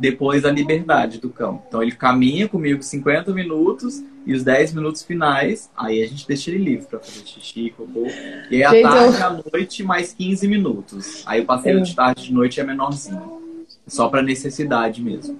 [0.00, 1.62] depois a liberdade do cão.
[1.68, 6.50] Então ele caminha comigo 50 minutos e os 10 minutos finais, aí a gente deixa
[6.50, 8.06] ele livre para fazer xixi, cocô.
[8.50, 11.22] E aí à tarde, à noite, mais 15 minutos.
[11.26, 13.40] Aí o passeio de tarde de noite é menorzinho.
[13.86, 15.38] Só para necessidade mesmo.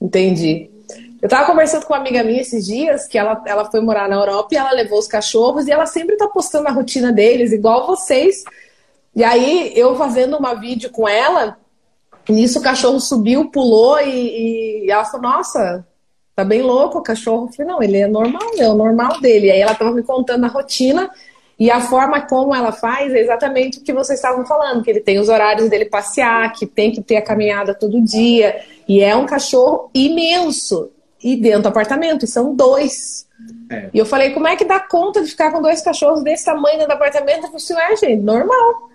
[0.00, 0.70] Entendi.
[1.20, 4.16] Eu tava conversando com uma amiga minha esses dias, que ela, ela foi morar na
[4.16, 7.86] Europa e ela levou os cachorros e ela sempre tá postando a rotina deles, igual
[7.86, 8.44] vocês.
[9.14, 11.56] E aí, eu fazendo uma vídeo com ela,
[12.28, 15.86] Nisso o cachorro subiu, pulou e, e ela falou, nossa,
[16.36, 17.46] tá bem louco o cachorro.
[17.46, 19.46] Eu falei, não, ele é normal, é o normal dele.
[19.46, 21.10] E aí ela tava me contando a rotina
[21.58, 25.00] e a forma como ela faz é exatamente o que vocês estavam falando, que ele
[25.00, 28.60] tem os horários dele passear, que tem que ter a caminhada todo dia.
[28.86, 30.90] E é um cachorro imenso.
[31.22, 33.26] E dentro do apartamento, e são dois.
[33.70, 33.90] É.
[33.92, 36.78] E eu falei, como é que dá conta de ficar com dois cachorros desse tamanho
[36.78, 37.46] dentro do apartamento?
[37.46, 38.88] Eu falei, é, gente, normal.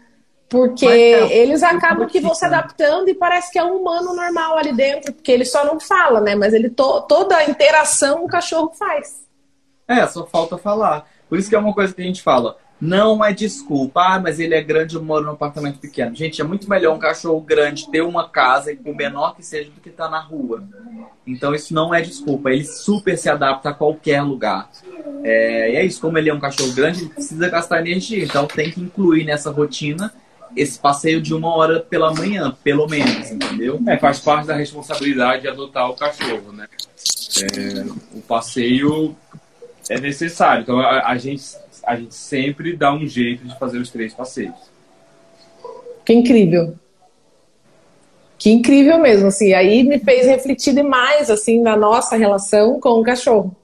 [0.49, 4.57] Porque é, eles acabam que vão se adaptando e parece que é um humano normal
[4.57, 6.35] ali dentro, porque ele só não fala, né?
[6.35, 9.23] Mas ele to, toda a interação o cachorro faz.
[9.87, 11.07] É, só falta falar.
[11.27, 12.55] Por isso que é uma coisa que a gente fala.
[12.83, 16.13] Não é desculpa, ah, mas ele é grande, eu moro num apartamento pequeno.
[16.13, 19.79] Gente, é muito melhor um cachorro grande ter uma casa, por menor que seja, do
[19.79, 20.61] que estar tá na rua.
[21.25, 24.69] Então isso não é desculpa, ele super se adapta a qualquer lugar.
[25.23, 28.45] É, e é isso, como ele é um cachorro grande, ele precisa gastar energia, então
[28.47, 30.13] tem que incluir nessa rotina
[30.53, 33.81] esse passeio de uma hora pela manhã, pelo menos, entendeu?
[33.87, 36.67] É, faz parte da responsabilidade de adotar o cachorro, né?
[37.41, 39.15] É, o passeio
[39.89, 40.63] é necessário.
[40.63, 41.43] Então a, a, gente,
[41.85, 44.55] a gente sempre dá um jeito de fazer os três passeios.
[46.05, 46.75] Que incrível.
[48.37, 49.53] Que incrível mesmo, assim.
[49.53, 53.55] Aí me fez refletir demais, assim, na nossa relação com o cachorro.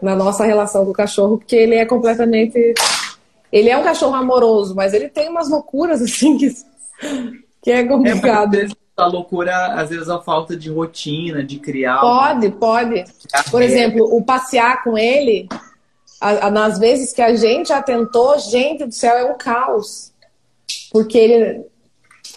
[0.00, 2.74] Na nossa relação com o cachorro, porque ele é completamente
[3.54, 6.52] ele é um cachorro amoroso, mas ele tem umas loucuras assim que,
[7.62, 8.56] que é complicado.
[8.56, 8.66] É,
[8.96, 12.00] a loucura, às vezes, a falta de rotina, de criar.
[12.00, 13.04] Pode, pode.
[13.52, 15.48] Por exemplo, o passear com ele,
[16.24, 20.10] a, a, nas vezes que a gente já tentou, gente do céu, é um caos.
[20.90, 21.66] Porque ele,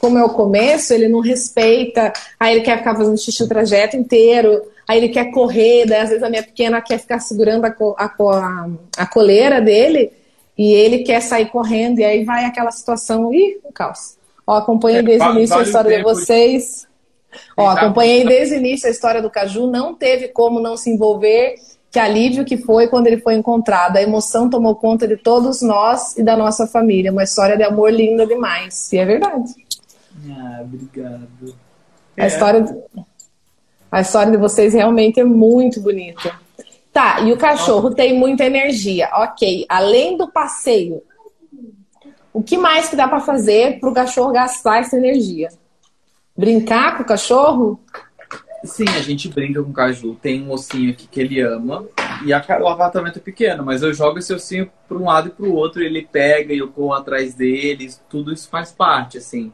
[0.01, 3.95] como é o começo, ele não respeita, aí ele quer ficar fazendo xixi o trajeto
[3.95, 7.75] inteiro, aí ele quer correr, daí às vezes a minha pequena quer ficar segurando a,
[7.97, 10.11] a, a, a coleira dele,
[10.57, 14.17] e ele quer sair correndo, e aí vai aquela situação, ih, um caos.
[14.45, 16.87] Ó, acompanhei é, desde o início a história de vocês.
[17.55, 21.55] Ó, acompanhei desde o início a história do Caju, não teve como não se envolver.
[21.97, 23.97] Que alívio que foi quando ele foi encontrado.
[23.97, 27.11] A emoção tomou conta de todos nós e da nossa família.
[27.11, 28.93] Uma história de amor linda demais.
[28.93, 29.51] E é verdade.
[30.29, 31.55] Ah, obrigado.
[32.15, 32.27] A, é.
[32.27, 32.87] história,
[33.91, 36.39] a história de vocês realmente é muito bonita.
[36.93, 39.09] Tá, e o cachorro tem muita energia.
[39.13, 41.01] Ok, além do passeio,
[42.31, 45.49] o que mais que dá para fazer para o cachorro gastar essa energia?
[46.37, 47.79] Brincar com o cachorro?
[48.63, 50.15] Sim, a gente brinca com o Caju.
[50.15, 51.85] Tem um ossinho aqui que ele ama.
[52.25, 55.31] E a, o apartamento é pequeno, mas eu jogo esse ossinho para um lado e
[55.31, 55.83] para o outro.
[55.83, 57.93] Ele pega e eu corro atrás dele.
[58.09, 59.53] Tudo isso faz parte, assim,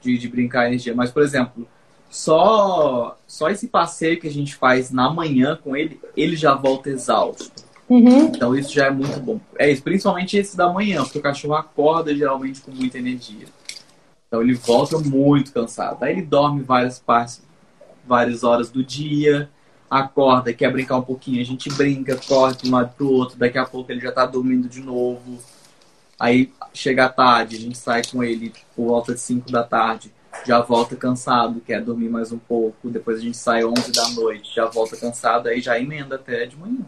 [0.00, 0.94] de, de brincar energia.
[0.94, 1.66] Mas, por exemplo,
[2.10, 6.90] só, só esse passeio que a gente faz na manhã com ele, ele já volta
[6.90, 7.64] exausto.
[7.88, 8.26] Uhum.
[8.26, 9.40] Então isso já é muito bom.
[9.58, 13.46] É isso, principalmente esse da manhã, porque o cachorro acorda geralmente com muita energia.
[14.26, 16.02] Então ele volta muito cansado.
[16.02, 17.42] Aí ele dorme várias partes,
[18.06, 19.48] várias horas do dia,
[19.90, 23.58] acorda, quer brincar um pouquinho, a gente brinca, corre de um lado pro outro, daqui
[23.58, 25.38] a pouco ele já tá dormindo de novo.
[26.18, 30.12] Aí chega a tarde, a gente sai com ele por volta de 5 da tarde,
[30.46, 34.54] já volta cansado, quer dormir mais um pouco, depois a gente sai 11 da noite,
[34.54, 36.84] já volta cansado, aí já emenda até de manhã.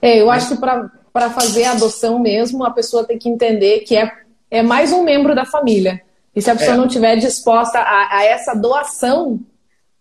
[0.00, 3.96] É, eu acho que para fazer a adoção mesmo, a pessoa tem que entender que
[3.96, 4.12] é,
[4.50, 6.02] é mais um membro da família.
[6.36, 6.76] E se a pessoa É.
[6.76, 9.40] não estiver disposta a, a essa doação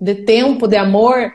[0.03, 1.33] de tempo, de amor,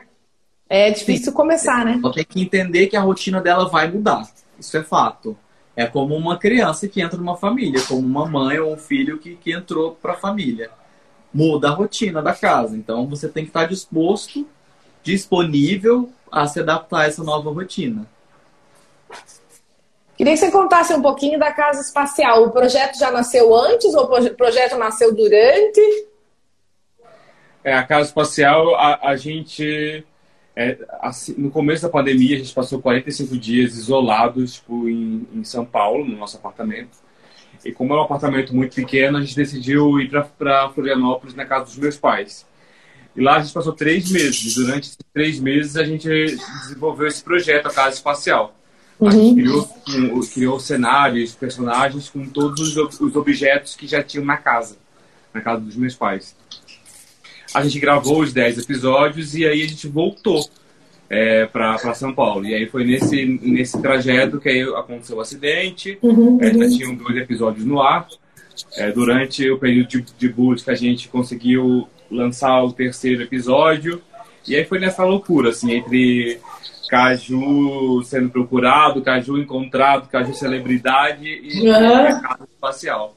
[0.69, 1.99] é difícil começar, né?
[2.03, 4.29] Ela tem que entender que a rotina dela vai mudar.
[4.59, 5.35] Isso é fato.
[5.75, 9.35] É como uma criança que entra numa família, como uma mãe ou um filho que,
[9.35, 10.69] que entrou para a família.
[11.33, 12.77] Muda a rotina da casa.
[12.77, 14.47] Então você tem que estar disposto,
[15.01, 18.05] disponível a se adaptar a essa nova rotina.
[20.15, 22.43] Queria que você contasse um pouquinho da Casa Espacial.
[22.43, 25.81] O projeto já nasceu antes ou o proje- projeto nasceu durante?
[27.63, 30.03] É, a casa espacial, a, a gente.
[30.55, 35.43] é, assim, no começo da pandemia, a gente passou 45 dias isolados tipo, em, em
[35.43, 36.97] São Paulo, no nosso apartamento.
[37.63, 41.65] E como é um apartamento muito pequeno, a gente decidiu ir para Florianópolis, na casa
[41.65, 42.45] dos meus pais.
[43.15, 44.55] E lá a gente passou três meses.
[44.55, 48.55] E durante esses três meses, a gente desenvolveu esse projeto, a Casa Espacial.
[49.01, 54.25] A gente criou, um, criou cenários, personagens com todos os, os objetos que já tinham
[54.25, 54.77] na casa,
[55.33, 56.35] na casa dos meus pais.
[57.53, 60.47] A gente gravou os 10 episódios e aí a gente voltou
[61.09, 62.45] é, para São Paulo.
[62.45, 65.97] E aí foi nesse, nesse trajeto que aí aconteceu o acidente,
[66.41, 68.07] é, já tinham dois episódios no ar.
[68.75, 74.01] É, durante o período de, de busca a gente conseguiu lançar o terceiro episódio.
[74.47, 76.39] E aí foi nessa loucura, assim, entre
[76.89, 83.15] Caju sendo procurado, Caju encontrado, Caju celebridade e a casa espacial.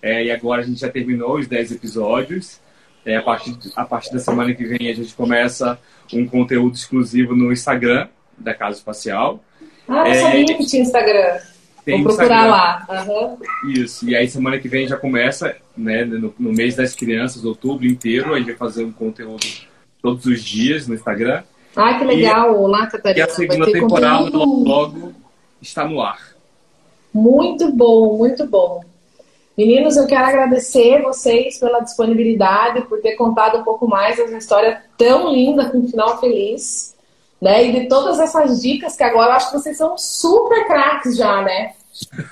[0.00, 2.60] É, e agora a gente já terminou os 10 episódios.
[3.08, 5.78] É, a, partir, a partir da semana que vem a gente começa
[6.12, 9.42] um conteúdo exclusivo no Instagram da Casa Espacial.
[9.88, 11.38] Ah, não É, sabia que tinha Instagram.
[11.86, 12.50] Tem Vou procurar Instagram.
[12.50, 12.86] lá.
[12.90, 13.36] Aham.
[13.72, 17.86] Isso, e aí semana que vem já começa, né, no, no mês das crianças, outubro
[17.86, 19.46] inteiro, a gente vai fazer um conteúdo
[20.02, 21.42] todos os dias no Instagram.
[21.74, 22.60] Ah, que legal.
[22.60, 23.24] Olá, E Catarina.
[23.24, 25.12] a segunda temporada conteúdo logo
[25.62, 26.20] está no ar.
[27.14, 28.84] Muito bom, muito bom.
[29.58, 34.84] Meninos, eu quero agradecer vocês pela disponibilidade, por ter contado um pouco mais dessa história
[34.96, 36.96] tão linda, com um final feliz.
[37.42, 37.66] Né?
[37.66, 41.42] E de todas essas dicas que agora eu acho que vocês são super craques já,
[41.42, 41.72] né?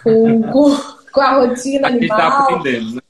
[0.04, 0.76] Com, com,
[1.12, 2.42] com a rotina A gente está animal.
[2.42, 3.02] aprendendo, né?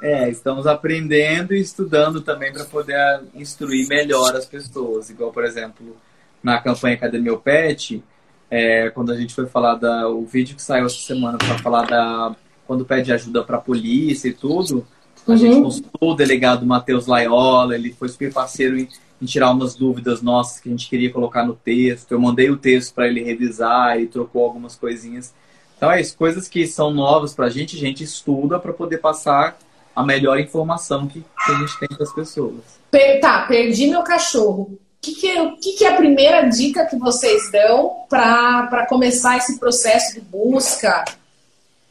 [0.00, 5.10] É, estamos aprendendo e estudando também para poder instruir melhor as pessoas.
[5.10, 5.96] Igual, por exemplo,
[6.40, 8.02] na campanha Academia Pet,
[8.48, 10.08] é, quando a gente foi falar da.
[10.08, 12.36] O vídeo que saiu essa semana para falar da.
[12.66, 14.86] Quando pede ajuda para a polícia e tudo,
[15.26, 15.36] a Uhum.
[15.36, 18.88] gente consultou o delegado Matheus Laiola, ele foi super parceiro em,
[19.20, 22.12] em tirar umas dúvidas nossas que a gente queria colocar no texto.
[22.12, 25.32] Eu mandei o texto para ele revisar, ele trocou algumas coisinhas.
[25.76, 28.98] Então é isso, coisas que são novas para a gente, a gente estuda para poder
[28.98, 29.56] passar
[29.94, 32.54] a melhor informação que, que a gente tem para as pessoas.
[32.90, 34.62] Per- tá, perdi meu cachorro.
[34.72, 38.86] O que, que, é- o que, que é a primeira dica que vocês dão para
[38.88, 41.04] começar esse processo de busca?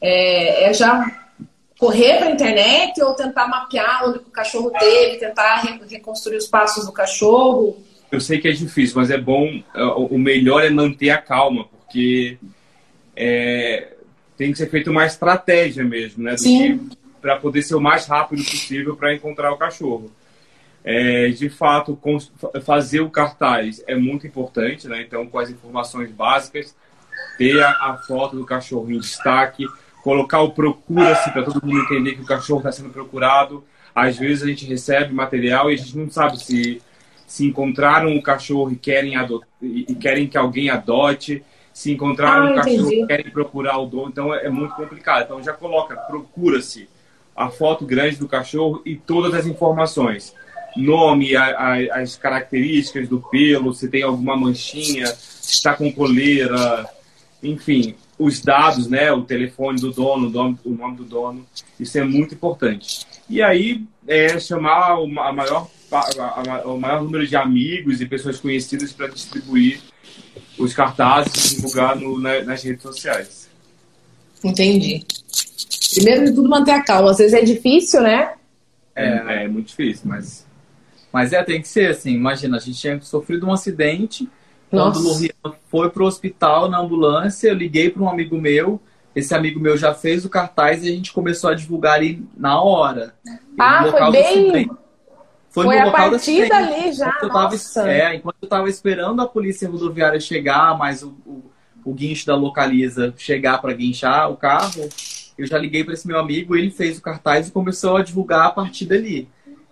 [0.02, 1.06] É, é já
[1.78, 6.48] correr para a internet ou tentar mapear onde o cachorro teve, tentar re- reconstruir os
[6.48, 7.78] passos do cachorro?
[8.12, 9.62] Eu sei que é difícil, mas é bom.
[9.74, 12.38] é, O melhor é manter a calma, porque
[13.16, 13.94] é,
[14.38, 16.38] tem que ser feita uma estratégia mesmo, né?
[16.38, 16.90] Sim.
[17.22, 20.12] Para poder ser o mais rápido possível para encontrar o cachorro.
[20.84, 21.98] É, de fato,
[22.64, 25.04] fazer o cartaz é muito importante, né?
[25.04, 26.76] Então, com as informações básicas,
[27.38, 29.66] ter a, a foto do cachorro em destaque,
[30.04, 33.64] colocar o procura-se para todo mundo entender que o cachorro está sendo procurado.
[33.94, 36.82] Às vezes a gente recebe material e a gente não sabe se
[37.28, 42.56] se encontraram o cachorro e querem ado- e querem que alguém adote, se encontraram Ah,
[42.56, 43.04] cachorro entendi.
[43.04, 45.24] e querem procurar o dono, então é, é muito complicado.
[45.24, 46.90] Então já coloca, procura-se
[47.34, 50.34] a foto grande do cachorro e todas as informações.
[50.76, 56.86] Nome, a- a- as características do pelo, se tem alguma manchinha, se está com coleira,
[57.42, 61.46] enfim, os dados, né, o telefone do dono, o nome, o nome do dono,
[61.80, 63.06] isso é muito importante.
[63.30, 68.40] E aí é chamar o maior, a- a- o maior número de amigos e pessoas
[68.40, 69.80] conhecidas para distribuir
[70.58, 73.50] os cartazes e divulgar no- na- nas redes sociais.
[74.44, 75.06] Entendi.
[75.96, 77.12] Primeiro de tudo, manter a calma.
[77.12, 78.34] Às vezes é difícil, né?
[78.96, 80.46] É, é muito difícil, mas
[81.14, 82.12] Mas é, tem que ser assim.
[82.14, 84.30] Imagina, a gente tinha sofrido um acidente
[84.72, 88.80] Quando o Lorian foi pro hospital na ambulância, eu liguei para um amigo meu.
[89.14, 92.62] Esse amigo meu já fez o cartaz e a gente começou a divulgar ali na
[92.62, 93.14] hora.
[93.60, 94.72] Ah, foi bem.
[95.50, 97.10] Foi, foi a partir dali já.
[97.10, 101.44] Enquanto eu, tava, é, enquanto eu tava esperando a polícia rodoviária chegar, mas o, o,
[101.84, 104.88] o guincho da localiza chegar para guinchar o carro,
[105.38, 108.46] eu já liguei para esse meu amigo, ele fez o cartaz e começou a divulgar
[108.46, 109.28] a partir dali.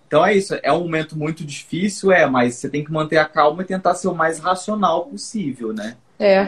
[0.10, 3.26] Então é isso, é um momento muito difícil, é, mas você tem que manter a
[3.26, 5.98] calma e tentar ser o mais racional possível, né?
[6.18, 6.48] É,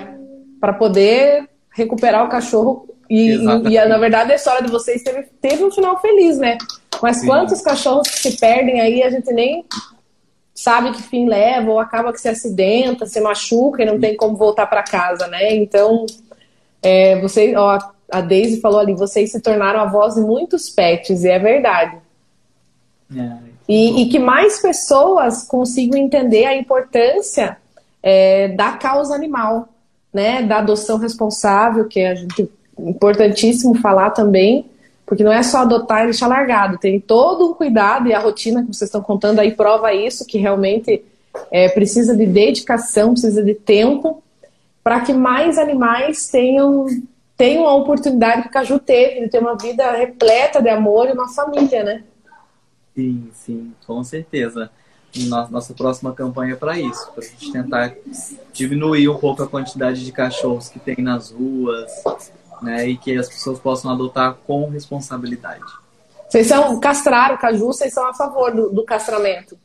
[0.60, 2.90] para poder recuperar o cachorro.
[3.08, 6.58] E, e, e, na verdade a história de vocês teve, teve um final feliz, né?
[7.04, 7.28] Mas Sim.
[7.28, 9.64] quantos cachorros se perdem aí, a gente nem
[10.56, 14.36] sabe que fim leva, ou acaba que se acidenta, se machuca e não tem como
[14.36, 15.54] voltar para casa, né?
[15.54, 16.08] Então,
[16.82, 17.78] é, vocês, ó,
[18.12, 21.98] a Daisy falou ali, vocês se tornaram a voz de muitos pets, e é verdade.
[23.16, 23.51] É.
[23.72, 27.56] E, e que mais pessoas consigam entender a importância
[28.04, 29.70] é, da causa animal,
[30.14, 30.42] né?
[30.42, 32.14] Da adoção responsável, que é
[32.78, 34.66] importantíssimo falar também,
[35.06, 38.62] porque não é só adotar e deixar largado, tem todo um cuidado e a rotina
[38.62, 41.02] que vocês estão contando aí prova isso, que realmente
[41.50, 44.22] é, precisa de dedicação, precisa de tempo,
[44.84, 46.88] para que mais animais tenham,
[47.38, 51.14] tenham a oportunidade que o Caju teve de ter uma vida repleta de amor e
[51.14, 52.04] uma família, né?
[52.96, 54.70] Sim, sim, com certeza.
[55.28, 57.94] Nossa, nossa próxima campanha é para isso, para a gente tentar
[58.54, 61.92] diminuir um pouco a quantidade de cachorros que tem nas ruas,
[62.62, 65.66] né, e que as pessoas possam adotar com responsabilidade.
[66.30, 69.58] Vocês são castrar o caju, vocês são a favor do, do castramento?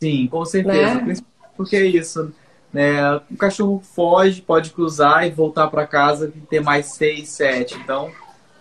[0.00, 1.16] Sim, com certeza, né?
[1.56, 2.32] porque é isso.
[2.72, 7.74] Né, o cachorro foge, pode cruzar e voltar para casa e ter mais seis, sete.
[7.74, 8.12] Então,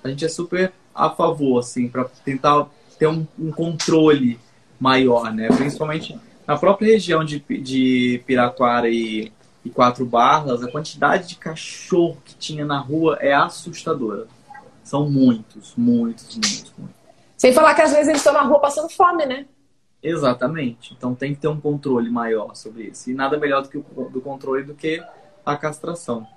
[0.03, 2.67] a gente é super a favor, assim, para tentar
[2.99, 4.37] ter um, um, controle
[4.79, 5.47] maior, né?
[5.47, 9.31] Principalmente na própria região de, de Piraquara e,
[9.63, 14.27] e Quatro Barras, a quantidade de cachorro que tinha na rua é assustadora.
[14.83, 16.99] São muitos, muitos, muitos, muitos.
[17.37, 19.45] Sem falar que às vezes eles estão na rua passando fome, né?
[20.03, 20.93] Exatamente.
[20.93, 23.09] Então tem que ter um controle maior sobre isso.
[23.09, 25.01] E nada melhor do que o do controle do que
[25.45, 26.27] a castração.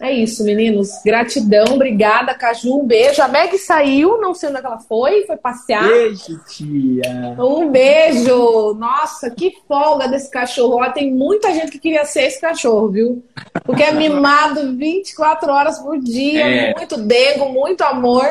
[0.00, 0.90] É isso, meninos.
[1.04, 2.80] Gratidão, obrigada, Caju.
[2.80, 3.22] Um beijo.
[3.22, 5.86] A Meg saiu, não sei onde é ela foi, foi passear.
[5.86, 7.36] Beijo, tia.
[7.38, 8.74] Um beijo.
[8.74, 10.80] Nossa, que folga desse cachorro.
[10.82, 13.24] Ó, tem muita gente que queria ser esse cachorro, viu?
[13.62, 16.74] Porque é mimado 24 horas por dia, é.
[16.74, 18.26] muito dengo, muito amor.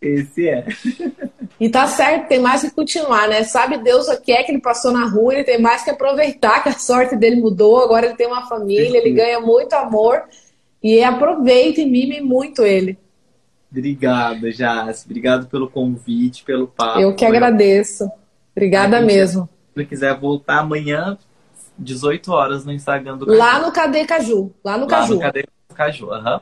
[0.00, 0.64] Esse é.
[1.60, 3.42] E tá certo, tem mais que continuar, né?
[3.42, 6.62] Sabe Deus o que é que ele passou na rua, ele tem mais que aproveitar
[6.62, 10.22] que a sorte dele mudou, agora ele tem uma família, ele ganha muito amor.
[10.82, 12.98] E aproveite e mime muito ele.
[13.70, 15.04] Obrigado, Jas.
[15.04, 17.00] Obrigado pelo convite, pelo papo.
[17.00, 18.10] Eu que agradeço.
[18.56, 19.48] Obrigada mesmo.
[19.76, 21.18] Se quiser voltar amanhã,
[21.78, 23.38] 18 horas no Instagram do Caju.
[23.38, 24.52] Lá no Cadê Caju.
[24.64, 25.14] Lá no Lá Caju.
[25.14, 26.34] No Cadê Caju, aham.
[26.34, 26.40] Uhum.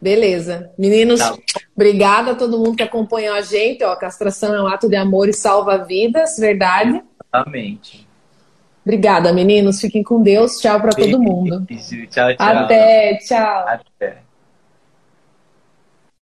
[0.00, 0.70] Beleza.
[0.78, 1.36] Meninos, tá.
[1.74, 3.82] obrigada a todo mundo que acompanhou a gente.
[3.82, 7.02] Ó, castração é um ato de amor e salva vidas, verdade?
[7.34, 8.07] Exatamente.
[8.88, 9.82] Obrigada, meninos.
[9.82, 10.60] Fiquem com Deus.
[10.60, 11.66] Tchau para todo mundo.
[12.10, 12.34] Tchau, tchau.
[12.38, 13.68] Até, tchau.
[13.68, 14.27] Até.